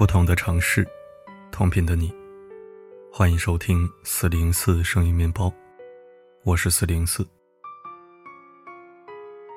[0.00, 0.88] 不同的城市，
[1.52, 2.10] 同频的你，
[3.12, 5.52] 欢迎收听四零四声音面包，
[6.42, 7.22] 我是四零四。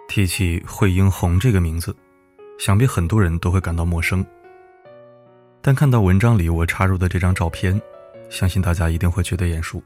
[0.09, 1.95] 提起惠英红这个名字，
[2.59, 4.21] 想必很多人都会感到陌生。
[5.62, 7.81] 但看到文章里我插入的这张照片，
[8.30, 9.81] 相信大家一定会觉得眼熟。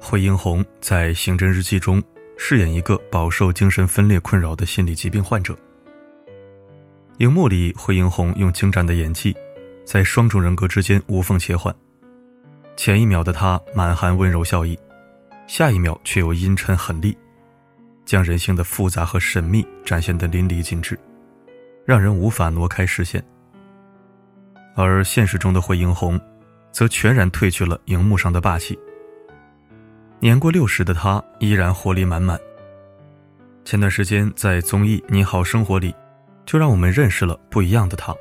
[0.00, 2.00] 惠英红在《刑侦日记》中
[2.38, 5.58] 饰演一个饱受精神分裂困扰的心理疾病患者。
[7.20, 9.36] 荧幕里，惠英红用精湛的演技，
[9.84, 11.74] 在双重人格之间无缝切换。
[12.78, 14.78] 前一秒的她满含温柔笑意，
[15.46, 17.14] 下一秒却又阴沉狠厉，
[18.06, 20.98] 将人性的复杂和神秘展现得淋漓尽致，
[21.84, 23.22] 让人无法挪开视线。
[24.74, 26.18] 而现实中的惠英红，
[26.72, 28.78] 则全然褪去了荧幕上的霸气。
[30.20, 32.40] 年过六十的她依然活力满满。
[33.62, 35.94] 前段时间在综艺《你好生活》里。
[36.50, 38.12] 就让我们认识了不一样的他。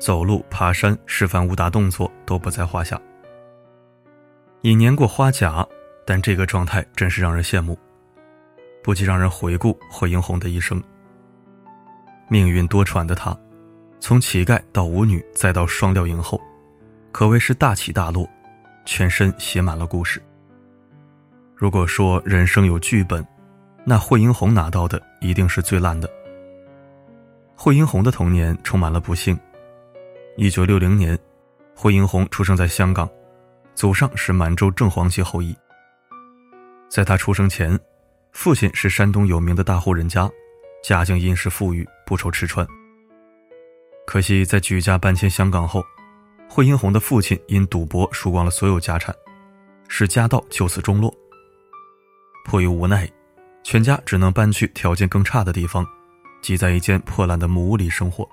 [0.00, 3.00] 走路、爬山、示范武打动作都不在话下。
[4.62, 5.64] 已年过花甲，
[6.04, 7.78] 但这个状态真是让人羡慕。
[8.82, 10.82] 不禁让人回顾惠英红的一生。
[12.28, 13.38] 命运多舛的她，
[14.00, 16.40] 从乞丐到舞女，再到双料影后，
[17.12, 18.28] 可谓是大起大落，
[18.84, 20.20] 全身写满了故事。
[21.54, 23.24] 如果说人生有剧本，
[23.84, 26.10] 那惠英红拿到的一定是最烂的。
[27.62, 29.38] 惠英红的童年充满了不幸。
[30.38, 31.18] 一九六零年，
[31.76, 33.06] 惠英红出生在香港，
[33.74, 35.54] 祖上是满洲正黄旗后裔。
[36.88, 37.78] 在他出生前，
[38.32, 40.26] 父亲是山东有名的大户人家，
[40.82, 42.66] 家境殷实富裕，不愁吃穿。
[44.06, 45.84] 可惜在举家搬迁香港后，
[46.48, 49.14] 惠英红的父亲因赌博输光了所有家产，
[49.86, 51.14] 使家道就此中落。
[52.46, 53.06] 迫于无奈，
[53.62, 55.86] 全家只能搬去条件更差的地方。
[56.42, 58.28] 挤在一间破烂的木屋里生活。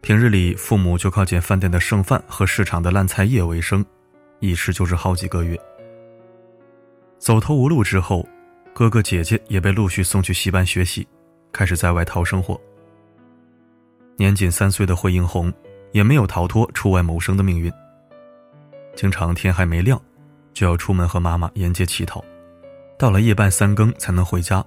[0.00, 3.84] 平日里，父母就靠捡饭店的剩饭和市场的烂菜叶为生，
[4.38, 5.58] 一吃就是好几个月。
[7.18, 8.26] 走投无路之后，
[8.72, 11.06] 哥哥姐姐也被陆续送去戏班学习，
[11.52, 12.58] 开始在外讨生活。
[14.16, 15.52] 年仅三岁的惠英红
[15.92, 17.72] 也没有逃脱出外谋生的命运，
[18.94, 20.00] 经常天还没亮，
[20.54, 22.24] 就要出门和妈妈沿街乞讨，
[22.96, 24.64] 到了夜半三更才能回家。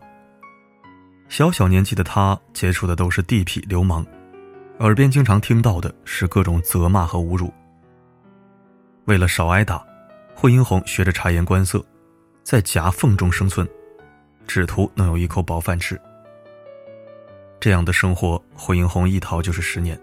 [1.32, 4.06] 小小年纪的他接触的都是地痞流氓，
[4.80, 7.50] 耳边经常听到的是各种责骂和侮辱。
[9.06, 9.82] 为了少挨打，
[10.36, 11.82] 惠英红学着察言观色，
[12.44, 13.66] 在夹缝中生存，
[14.46, 15.98] 只图能有一口饱饭吃。
[17.62, 19.98] 这样的生活，惠英红一逃就是十年。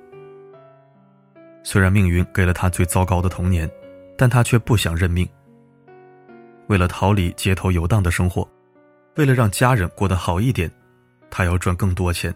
[1.63, 3.71] 虽然命运给了他最糟糕的童年，
[4.17, 5.29] 但他却不想认命。
[6.69, 8.49] 为了逃离街头游荡的生活，
[9.17, 10.73] 为了让家人过得好一点。
[11.31, 12.35] 他要赚更多钱。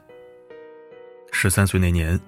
[1.31, 2.19] 十三岁那年，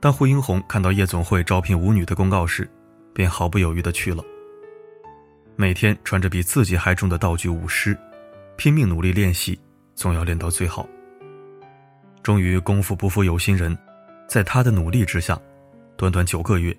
[0.00, 2.68] 当惠英红看到夜总会招聘舞女的公告时，
[3.12, 4.22] 便毫不犹豫地去了。
[5.56, 7.96] 每天穿着比自己还重的道具舞狮，
[8.56, 9.58] 拼命努力练习，
[9.94, 10.86] 总要练到最好。
[12.22, 13.76] 终于功夫不负有心人，
[14.28, 15.40] 在他的努力之下，
[15.96, 16.76] 短短九个月，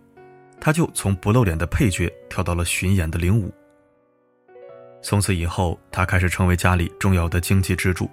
[0.59, 3.51] 他就从不露脸的配角跳到了巡演的领舞。
[5.01, 8.09] 从此以后，他开始成为家里重要的经济支柱。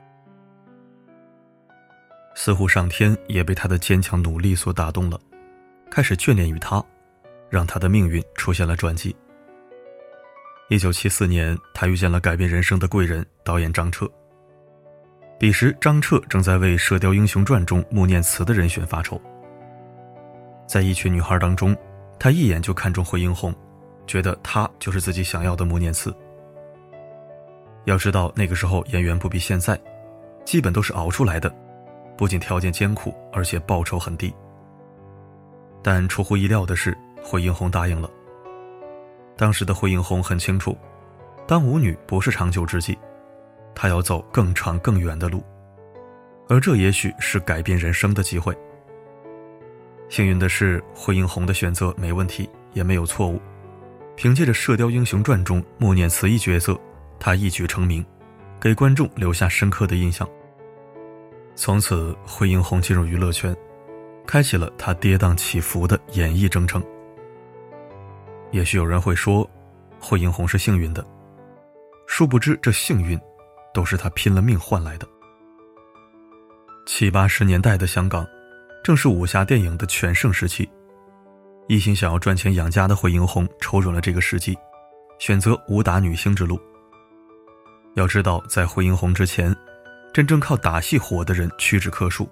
[2.35, 5.19] 似乎上天也被他的坚强努力所打动了，
[5.91, 6.85] 开始眷恋于他，
[7.49, 9.15] 让他的命运出现了转机。
[10.69, 14.11] 一九七四年，他遇见了改变人生的贵人导演张彻。
[15.39, 19.21] 彼时，张彻正在为《射雕英雄传》中穆念慈的人选发愁。
[20.67, 21.77] 在一群女孩当中，
[22.19, 23.55] 他一眼就看中惠英红，
[24.07, 26.15] 觉得她就是自己想要的穆念慈。
[27.85, 29.79] 要知道，那个时候演员不比现在，
[30.45, 31.55] 基本都是熬出来的。
[32.17, 34.35] 不仅条件艰苦，而且报酬很低。
[35.83, 38.11] 但出乎意料的是，惠英红答应了。
[39.37, 40.77] 当时的惠英红很清楚，
[41.47, 42.97] 当舞女不是长久之计，
[43.75, 45.43] 她要走更长更远的路，
[46.49, 48.57] 而这也许是改变人生的机会。
[50.09, 53.41] 幸运的是，惠英红的选择没问题，也没有错误。
[54.17, 56.79] 凭借着《射雕英雄传》中穆念慈一角色，
[57.19, 58.05] 她一举成名，
[58.61, 60.29] 给观众留下深刻的印象。
[61.57, 63.57] 从此，惠英红进入娱乐圈，
[64.27, 66.83] 开启了她跌宕起伏的演艺征程。
[68.51, 69.49] 也许有人会说，
[70.01, 71.05] 惠英红是幸运的，
[72.07, 73.19] 殊不知这幸运，
[73.73, 75.07] 都是她拼了命换来的。
[76.87, 78.27] 七八十年代的香港，
[78.83, 80.69] 正是武侠电影的全盛时期，
[81.69, 84.59] 一心想要赚钱养家的惠英红瞅准了这个时机，
[85.21, 86.61] 选择武打女星之路。
[87.95, 89.57] 要知道，在惠英红之前。
[90.15, 92.29] 真正靠打戏火的人屈指可数，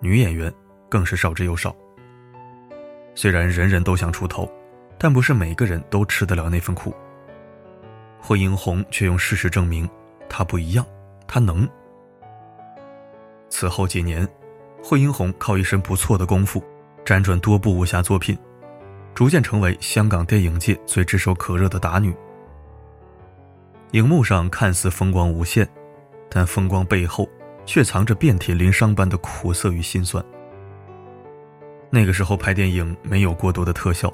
[0.00, 0.52] 女演员
[0.88, 1.72] 更是少之又少。
[3.14, 4.50] 虽然人人都想出头，
[4.98, 6.92] 但不是每个人都吃得了那份苦。
[8.20, 9.88] 惠英红却用事实证明，
[10.28, 10.84] 她不一样，
[11.24, 11.68] 她能。
[13.48, 14.28] 此后几年，
[14.82, 16.60] 惠英红靠一身不错的功夫，
[17.04, 18.36] 辗转多部武侠作品，
[19.14, 22.12] 逐渐成为香港电影界最炙手可热的打女。
[23.92, 25.64] 荧幕上看似风光无限，
[26.30, 27.28] 但风光背后
[27.64, 30.24] 却藏着遍体鳞伤般的苦涩与心酸。
[31.90, 34.12] 那个时候拍电影没有过多的特效，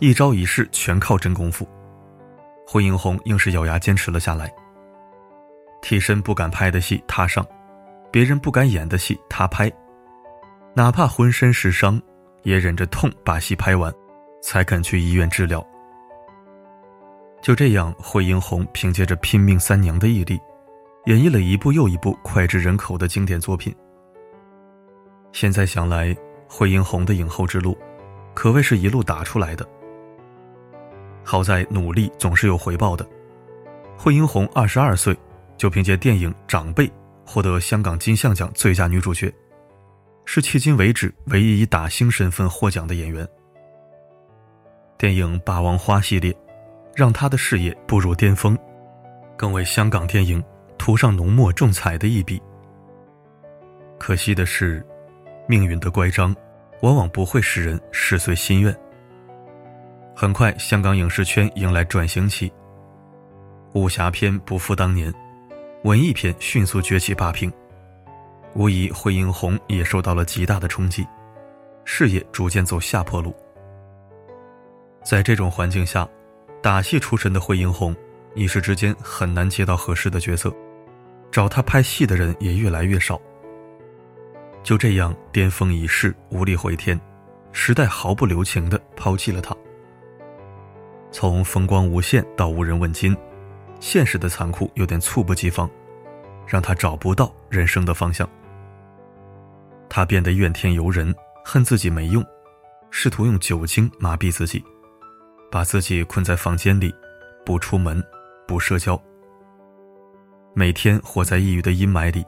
[0.00, 1.68] 一招一式全靠真功夫。
[2.66, 4.52] 惠英红硬是咬牙坚持了下来。
[5.80, 7.46] 替身不敢拍的戏他上，
[8.10, 9.70] 别人不敢演的戏他拍，
[10.74, 12.00] 哪怕浑身是伤，
[12.42, 13.92] 也忍着痛把戏拍完，
[14.42, 15.64] 才肯去医院治疗。
[17.42, 20.40] 就这样，惠英红凭借着拼命三娘的毅力，
[21.06, 23.74] 演绎了一部又一部脍炙人口的经典作品。
[25.32, 26.16] 现在想来。
[26.54, 27.74] 惠英红的影后之路，
[28.34, 29.66] 可谓是一路打出来的。
[31.24, 33.08] 好在努力总是有回报的。
[33.96, 35.16] 惠英红二十二岁
[35.56, 36.86] 就凭借电影《长辈》
[37.24, 39.32] 获得香港金像奖最佳女主角，
[40.26, 43.26] 是迄今为止唯一以打星身份获奖的演员。
[44.98, 46.36] 电影《霸王花》系列，
[46.94, 48.58] 让她的事业步入巅峰，
[49.38, 50.44] 更为香港电影
[50.82, 52.42] 涂上浓墨重彩的一笔。
[54.00, 54.84] 可惜的是。
[55.48, 56.34] 命运的乖张，
[56.82, 58.74] 往往不会使人事遂心愿。
[60.14, 62.50] 很快，香港影视圈迎来转型期。
[63.74, 65.12] 武侠片不复当年，
[65.82, 67.52] 文艺片迅速崛起霸屏。
[68.54, 71.06] 无疑，惠英红也受到了极大的冲击，
[71.84, 73.34] 事业逐渐走下坡路。
[75.04, 76.08] 在这种环境下，
[76.62, 77.94] 打戏出身的惠英红
[78.34, 80.54] 一时之间很难接到合适的角色，
[81.32, 83.20] 找他拍戏的人也越来越少。
[84.62, 87.00] 就这样，巅峰已逝，无力回天，
[87.50, 89.56] 时代毫不留情地抛弃了他。
[91.10, 93.16] 从风光无限到无人问津，
[93.80, 95.68] 现实的残酷有点猝不及防，
[96.46, 98.28] 让他找不到人生的方向。
[99.88, 101.14] 他变得怨天尤人，
[101.44, 102.24] 恨自己没用，
[102.90, 104.62] 试图用酒精麻痹自己，
[105.50, 106.94] 把自己困在房间里，
[107.44, 108.02] 不出门，
[108.46, 109.02] 不社交，
[110.54, 112.22] 每天活在抑郁的阴霾里，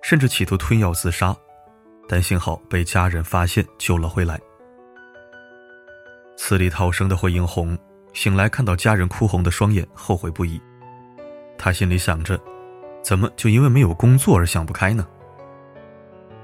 [0.00, 1.36] 甚至企图吞药自杀。
[2.08, 4.40] 但幸好被家人发现救了回来。
[6.36, 7.76] 死里逃生的惠英红
[8.12, 10.62] 醒来，看到家人哭红的双眼，后悔不已。
[11.58, 12.40] 他心里想着，
[13.02, 15.04] 怎么就因为没有工作而想不开呢？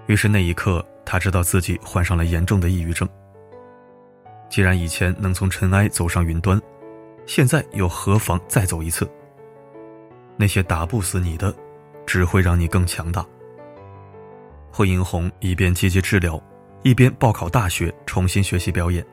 [0.07, 3.09] 于是那一刻，他知道自己患上了严重的抑郁症。
[4.51, 6.61] 既然以前能从尘埃走上云端，
[7.27, 9.09] 现在又何妨再走一次？
[10.37, 11.55] 那些打不死你的，
[12.07, 13.25] 只会让你更强大。
[14.71, 16.43] 惠英红一边积极治疗，
[16.83, 19.05] 一边报考大学，重新学习表演。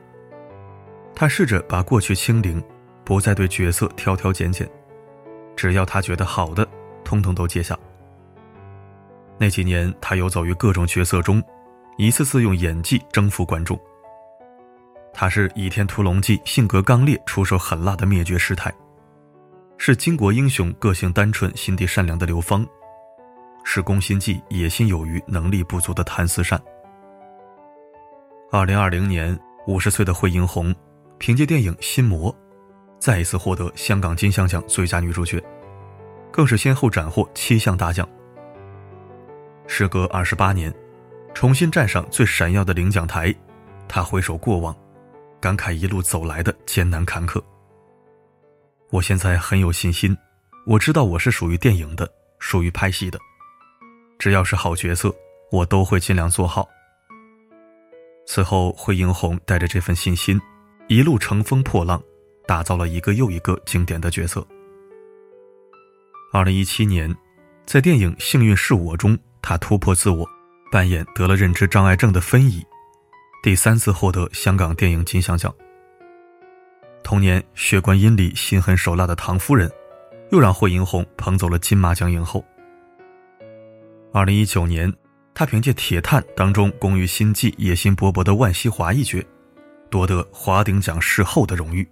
[1.14, 2.62] 他试着把过去清零，
[3.04, 4.68] 不再对角色挑挑拣拣，
[5.54, 6.66] 只要他觉得好的，
[7.04, 7.78] 通通都接下。
[9.38, 11.42] 那几年，他游走于各种角色中，
[11.98, 13.78] 一次次用演技征服观众。
[15.12, 18.72] 他是《倚天屠龙记》性格刚烈、出手狠辣的灭绝师太，
[19.82, 22.66] 是巾帼英雄个性单纯、心地善良的刘芳。
[23.64, 26.60] 是宫心计、野心有余、能力不足的谭思善。
[28.52, 30.74] 二零二零年，五十岁的惠英红
[31.16, 32.30] 凭借电影《心魔》，
[32.98, 35.42] 再一次获得香港金像奖最佳女主角，
[36.30, 38.06] 更是先后斩获七项大奖。
[39.66, 40.70] 时隔二十八年，
[41.32, 43.34] 重新站上最闪耀的领奖台，
[43.88, 44.76] 她回首过往，
[45.40, 47.42] 感慨一路走来的艰难坎坷。
[48.90, 50.16] 我现在很有信心，
[50.66, 53.18] 我知道我是属于电影的，属于拍戏的。
[54.18, 55.14] 只要是好角色，
[55.52, 56.68] 我都会尽量做好。
[58.26, 60.40] 此后，惠英红带着这份信心，
[60.88, 62.02] 一路乘风破浪，
[62.48, 64.44] 打造了一个又一个经典的角色。
[66.32, 67.14] 二零一七年，
[67.66, 70.28] 在电影《幸运是我》中，她突破自我，
[70.72, 72.64] 扮演得了认知障碍症的芬姨，
[73.40, 75.54] 第三次获得香港电影金像奖。
[77.02, 79.70] 同年，《血观音》里心狠手辣的唐夫人，
[80.30, 82.44] 又让惠英红捧走了金马奖影后。
[84.12, 84.92] 二零一九年，
[85.34, 89.24] 他凭借《铁探》当中工于心计、野心勃勃的万西华一角，
[89.88, 91.86] 夺得华鼎奖视后的荣誉。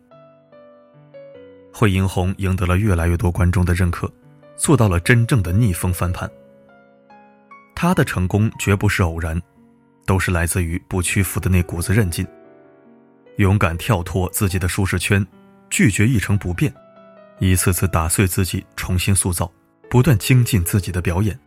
[1.73, 4.11] 惠英红赢得了越来越多观众的认可，
[4.57, 6.31] 做到了真正的逆风翻盘。
[7.75, 9.41] 他的成功绝不是偶然，
[10.07, 12.27] 都是来自于不屈服的那股子韧劲，
[13.39, 15.25] 勇敢跳脱自己的舒适圈，
[15.71, 16.73] 拒绝一成不变，
[17.39, 19.51] 一次次打碎自己，重新塑造，
[19.89, 21.39] 不断精进自己的表演。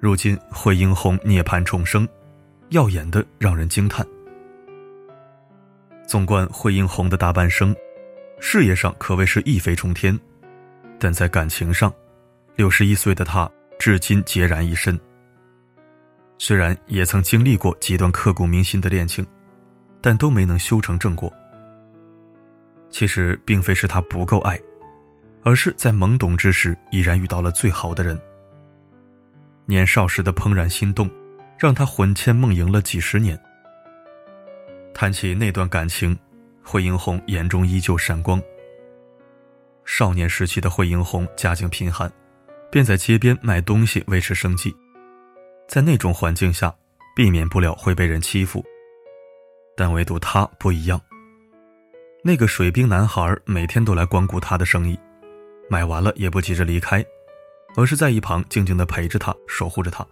[0.00, 2.06] 如今，惠英红涅槃重生，
[2.70, 4.04] 耀眼的让人惊叹。
[6.04, 7.74] 纵观惠英红的大半生，
[8.40, 10.18] 事业上可谓是一飞冲天，
[10.98, 11.94] 但在感情上，
[12.56, 13.48] 六十一岁的她
[13.78, 14.98] 至今孑然一身。
[16.38, 19.24] 虽然也曾经历过几段刻骨铭心的恋情，
[20.02, 21.32] 但都没能修成正果。
[22.90, 24.60] 其实并非是他不够爱，
[25.42, 28.20] 而是在懵懂之时已然遇到了最好的人。
[29.64, 31.08] 年少时的怦然心动，
[31.56, 33.40] 让他魂牵梦萦了几十年。
[34.92, 36.18] 谈起那段感情，
[36.62, 38.42] 惠英红眼中依旧闪光。
[39.84, 42.12] 少年时期的惠英红家境贫寒，
[42.70, 44.74] 便在街边卖东西维持生计。
[45.66, 46.74] 在那种环境下，
[47.16, 48.62] 避免不了会被人欺负。
[49.76, 51.00] 但唯独他不一样。
[52.24, 54.98] 那个水兵男孩每天都来光顾他的生意，
[55.68, 57.04] 买完了也不急着离开，
[57.76, 60.06] 而是在一旁静静的陪着他，守护着他。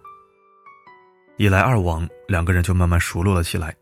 [1.37, 3.75] 一来二往，两个人就慢慢熟络了起来。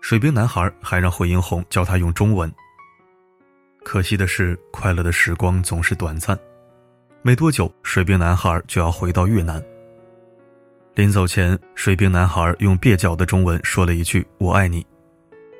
[0.00, 2.50] 水兵男孩还让惠英红教他用中文。
[3.82, 6.38] 可惜的是，快乐的时光总是短暂，
[7.22, 9.62] 没多久，水兵男孩就要回到越南。
[10.94, 14.86] 临走前，水兵男孩用蹩脚的中文说了一句“我爱你”，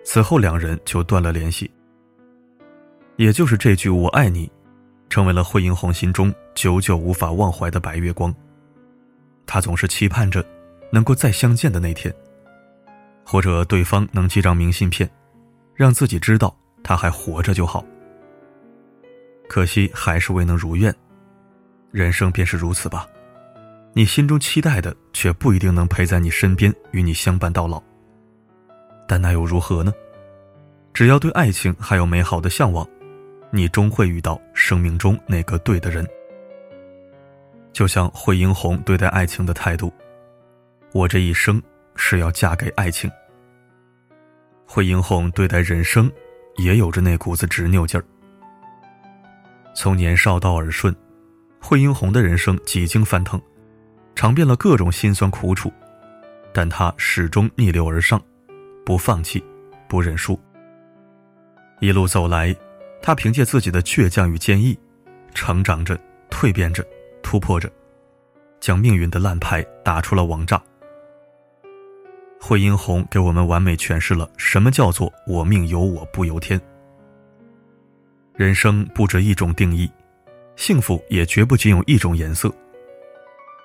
[0.08, 1.68] 此后两人就断了联系。
[3.16, 4.48] 也就是这句“我爱你”，
[5.10, 8.32] 成为了惠英红心中久久无法忘怀的白月光。
[9.46, 10.46] 她总是期盼着
[10.92, 12.14] 能够再相见的那天。
[13.24, 15.10] 或者对方能寄张明信片，
[15.74, 17.84] 让自己知道他还活着就好。
[19.48, 20.94] 可惜还是未能如愿。
[21.90, 23.08] 人生便是如此吧，
[23.92, 27.82] 你心中期待的，却不一定能陪在你身边，与你相伴到老。
[29.06, 29.92] 但那又如何呢？
[30.92, 32.86] 只要对爱情还有美好的向往，
[33.50, 36.06] 你终会遇到生命中那个对的人。
[37.72, 39.92] 就像惠英红对待爱情的态度，
[40.92, 41.62] 我这一生。
[41.98, 43.10] 是要嫁给爱情。
[44.66, 46.12] 惠英红对待人生，
[46.58, 48.04] 也有着那股子执拗劲儿。
[49.74, 50.94] 从年少到耳顺，
[51.58, 53.40] 惠英红的人生几经翻腾，
[54.14, 55.72] 尝遍了各种辛酸苦楚，
[56.52, 58.22] 但她始终逆流而上，
[58.86, 59.42] 不放弃，
[59.88, 60.38] 不认输。
[61.80, 62.54] 一路走来，
[63.02, 64.78] 他凭借自己的倔强与坚毅，
[65.34, 65.98] 成长着，
[66.30, 66.86] 蜕变着，
[67.20, 67.68] 突破着，
[68.60, 70.62] 将命运的烂牌打出了王炸。
[72.40, 76.60] 惠英红给我们完美诠释了什么叫做“我命由我不由天”。
[78.36, 79.90] 人生不止一种定义，
[80.54, 82.54] 幸福也绝不仅有一种颜色。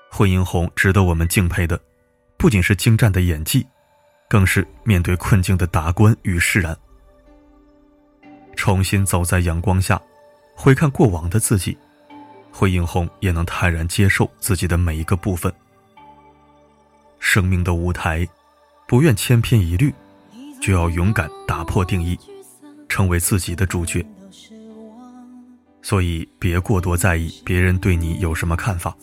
[0.09, 1.79] 惠英红值得我们敬佩的，
[2.37, 3.63] 不仅是精湛的演技，
[4.31, 6.77] 更是面对困境的达观与释然。
[8.55, 10.01] 重新走在阳光下，
[10.55, 11.77] 回看过往的自己，
[12.49, 15.53] 惠英红也能坦然接受自己的每一个部分。
[17.19, 18.25] 生命的舞台。
[18.87, 19.93] 不愿千篇一律，
[20.61, 22.19] 就要勇敢打破定义，
[22.89, 24.05] 成为自己的主角。
[25.81, 28.93] 所以，别过多在意别人对你有什么看法，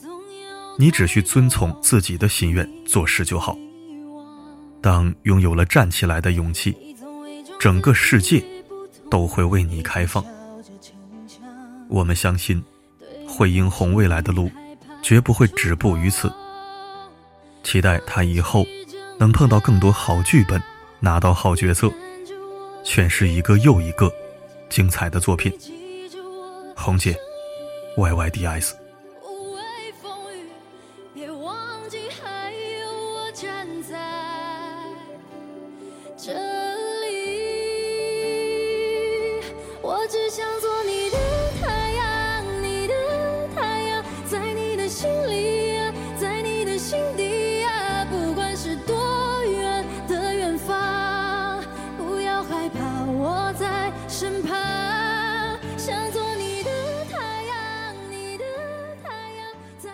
[0.79, 3.57] 你只需遵从自己的心愿做事就好。
[4.83, 6.77] 当拥有了站起来的勇气，
[7.59, 8.45] 整个世界
[9.11, 10.25] 都会为你开放。
[11.89, 12.63] 我们相信，
[13.27, 14.51] 惠英红未来的路
[15.03, 16.33] 绝不会止步于此。
[17.63, 18.67] 期待他以后。
[19.21, 20.63] 能碰到更多好剧本，
[21.01, 21.93] 拿到好角色，
[22.85, 24.09] 诠释一个又一个
[24.69, 25.53] 精彩的作品。
[26.77, 27.17] 红姐
[27.97, 28.77] ，Y Y D S。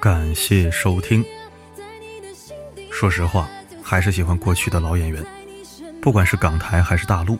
[0.04, 1.24] 感谢收听。
[2.90, 3.48] 说实话，
[3.82, 5.24] 还是喜欢过去的老演员，
[6.02, 7.38] 不管是港台还是大陆，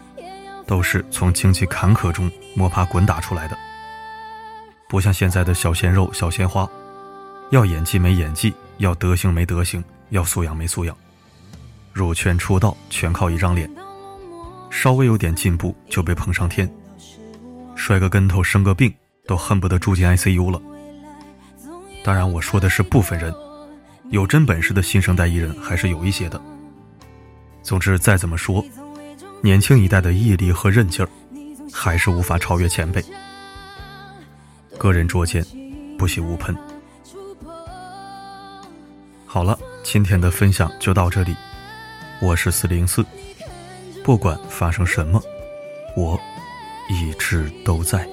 [0.66, 3.58] 都是从经济坎坷中摸爬滚打出来的。
[4.88, 6.66] 不像现在的小鲜肉、小鲜花，
[7.50, 10.96] 要演技没演技，要德行没德行，要素养没素养。
[11.92, 13.70] 入圈出道全靠一张脸，
[14.70, 16.66] 稍微有点进步就被捧上天，
[17.76, 18.90] 摔个跟头生个病
[19.26, 20.58] 都恨不得住进 ICU 了。
[22.04, 23.34] 当然，我说的是部分人，
[24.10, 26.38] 有真本事的新生代艺人还是有一些的。
[27.62, 28.62] 总之，再怎么说，
[29.40, 31.08] 年轻一代的毅力和韧劲儿，
[31.72, 33.02] 还是无法超越前辈。
[34.76, 35.42] 个人拙见，
[35.96, 36.54] 不喜勿喷。
[39.24, 41.34] 好了，今天的分享就到这里。
[42.20, 43.02] 我是四零四，
[44.04, 45.22] 不管发生什么，
[45.96, 46.20] 我
[46.90, 48.06] 一直都在。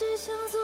[0.00, 0.59] 只想做